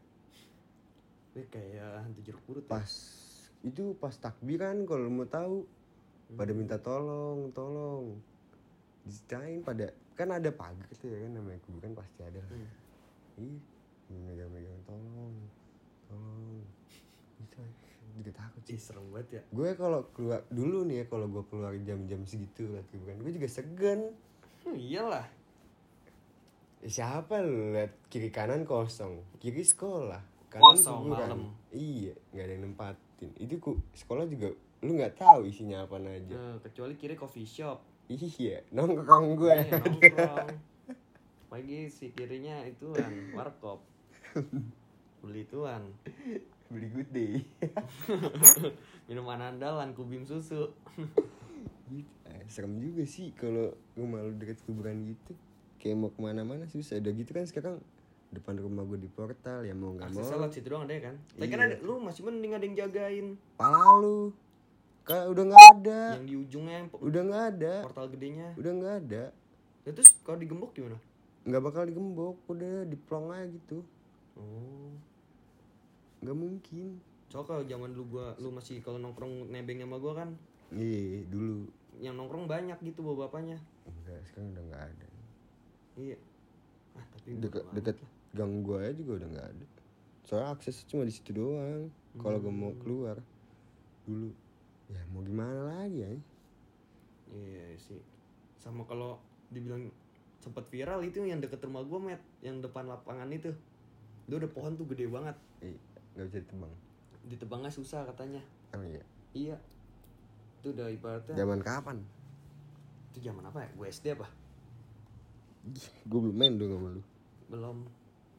Ini 1.31 1.43
kayak 1.47 1.91
hantu 1.99 2.19
jeruk 2.21 2.43
purut 2.43 2.63
ya. 2.63 2.71
pas 2.71 2.91
itu 3.63 3.95
pas 3.95 4.13
takbiran 4.13 4.83
kalau 4.83 5.07
mau 5.07 5.23
tahu 5.23 5.63
pada 6.31 6.51
minta 6.51 6.75
tolong 6.75 7.49
tolong 7.51 8.19
diceritain 9.01 9.61
pada 9.61 9.87
kan 10.13 10.29
ada 10.29 10.49
pagar 10.49 10.85
tuh 10.93 11.07
ya 11.07 11.17
kan 11.19 11.31
namanya 11.33 11.59
kuburan 11.61 11.93
pasti 11.93 12.21
ada 12.21 12.39
lah 12.39 12.51
Hmm. 13.33 13.57
ih 14.05 14.19
megang-megang 14.21 14.77
tolong 14.83 15.33
tolong 16.05 16.61
itu 17.39 17.61
juga 18.13 18.31
takut 18.31 18.61
Ih, 18.63 18.77
sih 18.77 18.79
serem 18.79 19.09
banget 19.09 19.27
ya. 19.31 19.41
gue 19.49 19.69
kalau 19.73 20.05
keluar 20.11 20.45
dulu 20.47 20.85
nih 20.85 21.01
ya 21.01 21.05
kalau 21.07 21.25
gue 21.27 21.43
keluar 21.47 21.73
jam-jam 21.79 22.21
segitu 22.23 22.67
liat 22.67 22.85
kuburan 22.89 23.17
gue 23.19 23.33
juga 23.33 23.49
segan 23.49 24.13
Hmm, 24.63 24.77
iyalah. 24.77 25.27
Eh, 26.83 26.91
siapa 26.91 27.39
lu 27.39 27.71
liat 27.71 27.95
kiri 28.05 28.27
kanan 28.27 28.63
kosong 28.63 29.23
kiri 29.37 29.63
sekolah 29.63 30.19
Kosong 30.51 31.07
malam. 31.07 31.55
iya 31.71 32.11
nggak 32.29 32.43
ada 32.43 32.53
yang 32.53 32.63
nempatin 32.67 33.31
itu 33.37 33.55
ku 33.57 33.79
sekolah 33.91 34.27
juga 34.27 34.51
lu 34.79 34.91
nggak 34.93 35.15
tahu 35.15 35.47
isinya 35.47 35.81
apa 35.81 35.97
aja 35.97 36.29
Nah, 36.29 36.59
kecuali 36.59 36.93
kiri 36.93 37.15
coffee 37.15 37.47
shop. 37.47 37.79
iya 38.11 38.61
nongkrong 38.69 39.33
gue 39.33 39.55
Iya, 39.55 39.79
nongkrong. 39.79 40.49
Pagi 41.47 41.85
si 41.87 42.09
kirinya 42.09 42.61
ituan, 42.63 43.31
warkop. 43.31 43.79
Beli 45.21 45.45
tuan. 45.45 45.87
beli 46.67 46.87
good 46.89 47.09
day 47.09 47.33
Minuman 49.07 49.39
andalan, 49.45 49.93
kubim 49.93 50.25
susu. 50.25 50.73
Eh, 52.25 52.43
serem 52.47 52.75
juga 52.77 53.05
sih 53.05 53.31
kalau 53.31 53.69
rumah 53.93 54.19
lu 54.19 54.33
deket 54.35 54.59
kuburan 54.63 55.05
gitu 55.05 55.31
kayak 55.83 55.97
mau 55.97 56.07
ke 56.07 56.17
mana-mana 56.17 56.63
susah 56.65 56.95
udah 56.97 57.11
gitu 57.11 57.29
kan 57.29 57.43
sekarang 57.43 57.75
depan 58.31 58.55
rumah 58.55 58.81
gue 58.83 58.97
di 58.97 59.09
portal 59.09 59.61
ya 59.61 59.75
mau 59.75 59.91
nggak 59.91 60.09
Akses 60.09 60.23
mau 60.23 60.39
lewat 60.39 60.51
situ 60.51 60.65
doang 60.65 60.83
ada 60.83 60.93
ya 60.93 61.03
kan? 61.03 61.15
Tapi 61.29 61.45
kan 61.45 61.59
Iya. 61.59 61.67
ada, 61.67 61.75
lu 61.81 61.93
masih 61.99 62.21
mending 62.23 62.51
ada 62.51 62.63
yang 62.63 62.75
jagain. 62.77 63.27
pala 63.53 63.77
lu 63.99 64.31
kayak 65.03 65.27
udah 65.27 65.43
nggak 65.43 65.65
ada 65.75 66.01
Yang 66.15 66.25
di 66.25 66.35
ujungnya 66.39 66.73
yang 66.73 66.87
udah 66.89 67.21
nggak 67.21 67.43
ada 67.51 67.73
portal 67.83 68.07
gedenya. 68.07 68.47
udah 68.55 68.71
nggak 68.73 68.95
ada 68.97 69.23
Ya, 69.83 69.91
terus 69.91 70.15
kalau 70.17 70.39
digembok 70.39 70.71
gimana? 70.71 70.95
nggak 71.43 71.59
bakal 71.61 71.83
digembok 71.83 72.39
udah 72.47 72.75
diplong 72.85 73.27
aja 73.29 73.45
gitu 73.45 73.83
Oh. 74.33 74.89
nggak 76.19 76.33
mungkin 76.33 76.97
Soalnya 77.27 77.47
kalau 77.47 77.63
zaman 77.67 77.89
dulu 77.91 78.05
gua 78.13 78.27
lu 78.37 78.49
masih 78.49 78.79
kalau 78.79 78.95
nongkrong 78.95 79.45
nebeng 79.47 79.77
sama 79.77 79.97
gua 79.97 80.13
kan 80.15 80.29
iya 80.71 81.21
dulu 81.27 81.67
yang 81.95 82.15
nongkrong 82.15 82.47
banyak 82.47 82.79
gitu 82.79 83.01
bawa 83.01 83.27
bapaknya. 83.27 83.61
enggak 83.85 84.17
sekarang 84.25 84.49
udah 84.49 84.63
nggak 84.63 84.83
ada 84.87 85.07
Iya. 85.93 86.17
Ah, 86.97 87.05
tapi 87.13 87.37
deket 87.41 87.97
lah. 88.01 88.09
gang 88.33 88.65
gua 88.65 88.81
aja 88.81 88.93
juga 88.97 89.21
udah 89.21 89.29
nggak 89.29 89.47
ada 89.53 89.65
soalnya 90.23 90.49
akses 90.55 90.85
cuma 90.89 91.05
di 91.05 91.13
situ 91.13 91.33
doang 91.35 91.89
kalau 92.17 92.37
gua 92.41 92.53
mau 92.53 92.73
keluar 92.81 93.17
dulu 94.05 94.33
ya 94.89 95.01
mau 95.13 95.21
gimana 95.21 95.61
lagi 95.69 96.01
ya 96.05 96.09
Iya 97.33 97.73
sih. 97.81 97.97
Sama 98.61 98.85
kalau 98.85 99.17
dibilang 99.49 99.89
sempat 100.37 100.69
viral 100.69 101.01
itu 101.01 101.25
yang 101.25 101.41
deket 101.41 101.65
rumah 101.65 101.81
gua, 101.81 101.97
Met, 101.97 102.21
yang 102.45 102.61
depan 102.61 102.85
lapangan 102.85 103.25
itu. 103.33 103.49
Itu 104.29 104.37
udah 104.37 104.51
pohon 104.53 104.77
tuh 104.77 104.85
gede 104.93 105.09
banget. 105.09 105.33
Eh, 105.65 105.73
nggak 106.13 106.29
bisa 106.29 106.37
ditebang 106.45 106.73
Ditebangnya 107.25 107.73
susah 107.73 108.05
katanya. 108.05 108.37
oh 108.77 108.85
iya 108.85 109.01
Iya. 109.33 109.57
Itu 110.61 110.77
udah 110.77 110.93
ibaratnya 110.93 111.33
zaman 111.33 111.57
kapan 111.65 112.05
itu 113.13 113.29
zaman 113.29 113.45
apa 113.45 113.61
ya? 113.61 113.69
Gue 113.77 113.87
SD 113.93 114.17
apa? 114.17 114.25
Gue 116.07 116.19
belum 116.19 116.35
main 116.35 116.53
dong 116.59 116.75
sama 116.75 116.89
lu 116.99 117.03
Belum. 117.47 117.77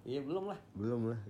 Iya, 0.04 0.21
belum 0.21 0.45
lah. 0.52 0.61
belum 0.76 1.02
lah 1.14 1.21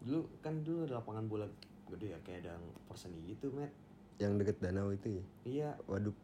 Dulu 0.00 0.20
kan 0.40 0.64
dulu 0.64 0.88
ada 0.88 1.04
lapangan 1.04 1.28
bola 1.28 1.46
gede 1.90 2.16
ya 2.16 2.18
kayak 2.24 2.46
ada 2.48 2.56
perseni 2.88 3.18
gitu, 3.28 3.52
Met. 3.52 3.68
yang 4.16 4.36
deket 4.36 4.60
danau 4.60 4.92
itu 4.92 5.16
ya 5.20 5.24
Iya, 5.44 5.68
waduk 5.84 6.16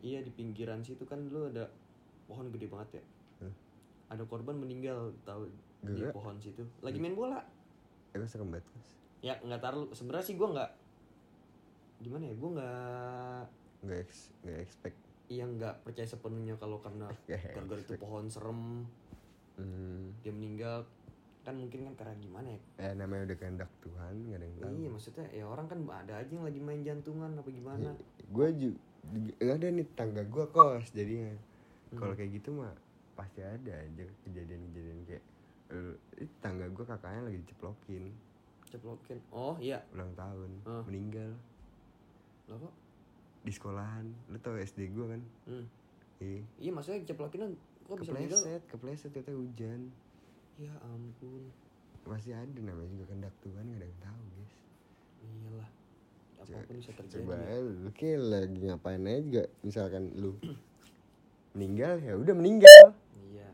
iya 0.00 0.24
di 0.24 0.32
pinggiran 0.32 0.80
situ 0.80 1.04
kan 1.04 1.28
dulu 1.28 1.52
ada 1.52 1.68
pohon 2.24 2.48
gede 2.54 2.66
banget 2.70 2.88
ya. 2.98 3.04
Hah? 3.44 3.54
Ada 4.16 4.22
korban 4.24 4.56
meninggal 4.56 5.12
tahu 5.26 5.50
di 5.84 6.02
pohon 6.14 6.38
situ. 6.40 6.62
Lagi 6.80 6.96
main 7.02 7.12
bola. 7.14 7.42
gue 8.10 8.26
serem 8.26 8.48
banget 8.50 8.66
Mas. 8.74 8.88
Ya 9.20 9.34
nggak 9.44 9.60
taruh. 9.60 9.86
Sebenarnya 9.92 10.26
sih 10.26 10.34
gua 10.38 10.48
nggak 10.56 10.70
gimana 12.00 12.24
ya? 12.30 12.34
Gua 12.38 12.50
nggak 12.56 13.42
nggak 13.80 13.98
ex 14.08 14.12
nggak 14.44 14.58
expect 14.60 14.98
yang 15.30 15.54
nggak 15.54 15.86
percaya 15.86 16.04
sepenuhnya 16.04 16.58
kalau 16.58 16.82
karena 16.82 17.06
Nggak 17.30 17.54
gara-gara 17.54 17.80
itu 17.80 17.94
pohon 17.96 18.26
serem. 18.26 18.82
Hmm, 19.54 20.10
dia 20.20 20.34
meninggal. 20.34 20.82
Kan 21.40 21.56
mungkin 21.56 21.86
kan 21.86 21.94
karena 21.96 22.14
gimana 22.18 22.48
ya? 22.50 22.60
Eh 22.82 22.92
namanya 22.94 23.32
udah 23.32 23.38
kehendak 23.38 23.70
Tuhan 23.80 24.14
nggak 24.26 24.36
ada 24.36 24.44
yang 24.44 24.56
tahu. 24.58 24.70
Iya 24.74 24.88
maksudnya 24.90 25.26
ya 25.30 25.44
orang 25.46 25.66
kan 25.66 25.78
ada 25.86 26.14
aja 26.18 26.30
yang 26.30 26.44
lagi 26.44 26.60
main 26.60 26.82
jantungan 26.82 27.30
apa 27.32 27.48
gimana. 27.48 27.90
Gue 28.28 28.48
juga 28.52 28.76
ada 29.40 29.66
nih 29.66 29.86
tangga 29.94 30.22
gue 30.22 30.44
kos 30.50 30.90
jadinya. 30.90 31.32
Hmm. 31.90 31.98
kalau 31.98 32.14
kayak 32.14 32.30
gitu 32.38 32.54
mah 32.54 32.70
pasti 33.18 33.42
ada 33.42 33.74
aja 33.74 34.04
kejadian-kejadian 34.22 34.98
kayak 35.02 35.24
eh, 35.74 36.22
ih, 36.22 36.30
tangga 36.38 36.66
gue 36.66 36.84
kakaknya 36.84 37.22
lagi 37.26 37.38
diceplokin. 37.42 38.04
Ceplokin 38.66 39.18
oh 39.30 39.58
iya. 39.58 39.82
Ulang 39.90 40.14
tahun 40.14 40.50
Ah. 40.62 40.82
meninggal. 40.86 41.34
Lo 42.46 42.54
kok 42.60 42.74
di 43.40 43.52
sekolahan. 43.52 44.04
Lu 44.28 44.36
tau 44.40 44.56
SD 44.56 44.92
gue 44.92 45.06
kan? 45.16 45.22
Hmm. 45.48 45.66
eh 46.20 46.44
iya 46.60 46.68
maksudnya 46.68 47.00
ceplokin 47.08 47.56
kok 47.88 47.96
bisa 48.04 48.12
kepleset 48.12 48.62
kepleset 48.68 49.10
ternyata 49.16 49.32
hujan. 49.32 49.80
Ya 50.60 50.72
ampun. 50.84 51.48
Pasti 52.04 52.36
ada 52.36 52.60
namanya 52.60 52.88
juga 52.92 53.04
kehendak 53.12 53.34
Tuhan 53.40 53.64
nggak 53.64 53.80
ada 53.80 53.86
yang 53.88 54.00
tahu 54.04 54.22
guys. 54.36 54.54
Iyalah. 55.24 55.70
Apa 56.40 56.58
pun 56.64 56.76
bisa 56.76 56.92
terjadi. 56.96 57.24
coba 57.24 57.36
ya. 57.40 57.56
lu 57.60 57.90
kayak 57.96 58.20
lagi 58.20 58.60
ngapain 58.68 59.04
aja 59.08 59.20
juga. 59.24 59.44
Misalkan 59.64 60.02
lu 60.16 60.30
meninggal 61.56 61.92
ya 62.04 62.12
udah 62.20 62.34
meninggal. 62.36 62.84
Iya. 63.32 63.48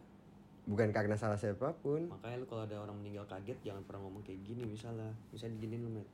Bukan 0.67 0.91
karena 0.91 1.15
salah 1.15 1.39
siapa 1.39 1.71
pun. 1.79 2.11
Makanya 2.11 2.43
lu 2.43 2.47
kalau 2.51 2.67
ada 2.67 2.83
orang 2.83 2.99
meninggal 2.99 3.31
kaget 3.31 3.63
jangan 3.63 3.87
pernah 3.87 4.11
ngomong 4.11 4.27
kayak 4.27 4.43
gini 4.43 4.67
misalnya. 4.67 5.15
Misalnya 5.31 5.63
diginin 5.63 5.87
lu 5.87 5.91
met. 6.03 6.09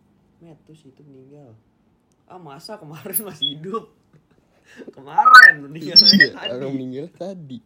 Met 0.45 0.59
terus 0.69 0.85
itu 0.85 1.01
meninggal 1.01 1.57
ah 2.29 2.41
masa 2.41 2.79
kemarin 2.79 3.19
masih 3.23 3.59
hidup? 3.59 3.85
Kemarin 4.97 5.69
meninggal. 5.69 6.01
Iya 6.01 6.33
tadi. 6.33 6.53
orang 6.57 6.73
meninggal 6.73 7.07
tadi. 7.13 7.59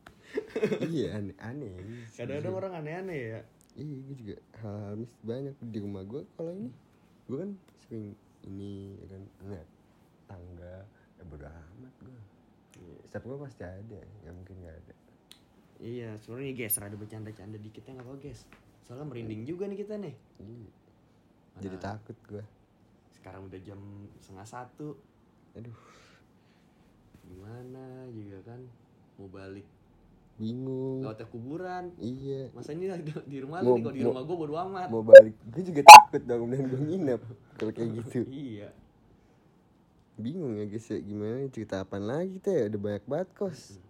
Iya 0.91 1.07
aneh 1.23 1.37
aneh. 1.39 1.71
Kadang-kadang 2.19 2.55
orang 2.59 2.73
aneh-aneh 2.83 3.21
ya. 3.37 3.41
Iya 3.79 3.97
gue 4.03 4.17
juga 4.19 4.37
hal 4.65 4.99
mis 4.99 5.13
banyak 5.23 5.55
di 5.71 5.79
rumah 5.79 6.03
gue 6.03 6.27
kalau 6.35 6.51
ini. 6.51 6.71
Gue 7.31 7.39
kan 7.47 7.51
sering 7.87 8.17
ini 8.43 8.99
ya 8.99 9.07
kan 9.15 9.23
ngeliat 9.45 9.69
tangga. 10.27 10.77
Ya 11.17 11.23
bodo 11.31 11.47
amat 11.47 11.95
gue 12.03 12.21
setiap 13.09 13.23
gue 13.33 13.39
pasti 13.41 13.65
ada 13.65 14.01
ya 14.27 14.31
mungkin 14.35 14.55
nggak 14.61 14.77
ada. 14.77 14.95
Iya 15.81 16.11
sebenarnya 16.21 16.53
guys 16.57 16.77
rada 16.81 16.97
bercanda-canda 16.97 17.57
dikit 17.61 17.87
ya 17.87 17.93
nggak 17.97 18.09
apa 18.09 18.17
guys. 18.19 18.41
Soalnya 18.85 19.07
merinding 19.09 19.47
juga 19.47 19.71
nih 19.71 19.79
kita 19.79 19.95
nih. 19.97 20.15
Iya. 20.43 20.71
jadi 21.57 21.77
takut 21.81 22.17
gue 22.29 22.45
sekarang 23.27 23.51
udah 23.51 23.59
jam 23.67 23.81
setengah 24.23 24.47
satu. 24.47 24.95
Aduh. 25.59 25.75
Gimana 27.27 28.07
juga 28.15 28.39
kan 28.47 28.63
mau 29.19 29.27
balik. 29.27 29.67
Bingung. 30.39 31.03
Lewat 31.03 31.27
kuburan. 31.27 31.91
Iya. 31.99 32.55
Masa 32.55 32.71
ini 32.79 32.87
di, 33.03 33.11
di 33.27 33.39
rumah 33.43 33.67
lu 33.67 33.75
nih 33.75 33.83
kalau 33.83 33.97
di 33.99 34.03
rumah 34.07 34.23
gue 34.23 34.37
bodo 34.39 34.55
amat. 34.55 34.87
mau 34.95 35.03
balik. 35.03 35.35
Gue 35.43 35.63
juga 35.67 35.83
takut 35.91 36.23
dong 36.23 36.55
dan 36.55 36.71
gue 36.71 36.81
nginep 36.87 37.21
kalau 37.59 37.73
kayak 37.75 37.91
gitu. 37.99 38.23
Iya. 38.31 38.71
Bingung 40.23 40.55
ya 40.55 40.65
guys 40.71 40.87
ya 40.87 41.03
gimana 41.03 41.51
cerita 41.51 41.83
apa 41.83 41.99
lagi 41.99 42.39
kita 42.39 42.49
ya 42.55 42.63
udah 42.71 42.81
banyak 42.87 43.05
banget 43.11 43.29
kos. 43.35 43.83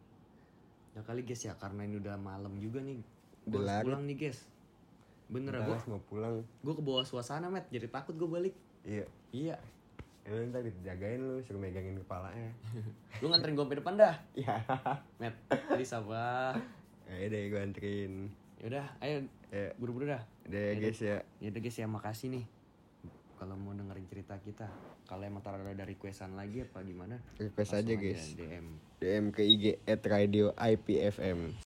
Ya 0.96 1.04
kali 1.04 1.28
guys 1.28 1.44
ya 1.44 1.52
karena 1.60 1.84
ini 1.84 2.00
udah 2.00 2.16
malam 2.16 2.56
juga 2.56 2.80
nih. 2.80 3.04
Gue 3.44 3.60
pulang 3.60 4.00
nih 4.08 4.16
guys. 4.16 4.48
Bener 5.28 5.60
gue 5.60 5.76
Balas 5.76 5.84
mau 5.84 6.00
pulang. 6.08 6.40
Gue 6.64 6.72
ke 6.72 6.80
bawah 6.80 7.04
suasana 7.04 7.52
met. 7.52 7.68
Jadi 7.68 7.84
takut 7.92 8.16
gue 8.16 8.24
balik 8.24 8.56
iya. 8.86 9.04
Iya. 9.34 9.56
Ya 10.26 10.30
lu 10.34 10.50
ntar 10.50 10.62
dijagain 10.66 11.22
lu 11.22 11.38
suruh 11.46 11.62
megangin 11.62 11.98
kepalanya. 12.02 12.50
Lu 13.22 13.30
nganterin 13.30 13.54
gue 13.54 13.62
sampai 13.62 13.78
depan 13.78 13.94
dah? 13.94 14.14
Iya. 14.34 14.54
Met 15.22 15.34
please 15.70 15.94
apa 15.98 16.58
ayo 17.06 17.26
deh 17.30 17.42
gue 17.46 17.60
anterin. 17.62 18.12
Yaudah 18.58 18.86
ayo 19.02 19.26
ya. 19.54 19.70
buru-buru 19.78 20.10
dah. 20.10 20.22
Udah 20.50 20.58
ya 20.58 20.72
guys 20.82 20.98
ya. 20.98 21.18
Yaudah 21.38 21.60
guys 21.62 21.78
ya 21.78 21.86
makasih 21.86 22.28
nih. 22.34 22.44
Kalau 23.36 23.54
mau 23.54 23.76
dengerin 23.76 24.06
cerita 24.10 24.34
kita 24.42 24.66
kalau 25.06 25.22
emang 25.22 25.44
taruh 25.44 25.62
ada 25.62 25.86
requestan 25.86 26.34
lagi 26.34 26.66
apa 26.66 26.82
gimana? 26.82 27.22
Request 27.38 27.78
aja 27.78 27.94
guys. 27.94 28.34
DM. 28.34 28.66
DM 28.98 29.24
ke 29.30 29.46
IG 29.46 29.64
at 29.86 30.02
radio 30.08 30.50
IPFM 30.56 31.65